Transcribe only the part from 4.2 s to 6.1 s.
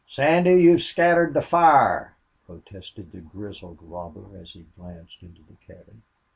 as he glanced into the cabin.